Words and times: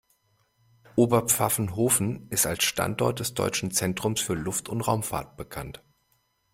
Oberpfaffenhofen 0.95 2.27
ist 2.31 2.47
als 2.47 2.63
Standort 2.63 3.19
des 3.19 3.35
Deutschen 3.35 3.69
Zentrums 3.69 4.19
für 4.21 4.33
Luft- 4.33 4.67
und 4.67 4.81
Raumfahrt 4.81 5.37
bekannt. 5.37 5.83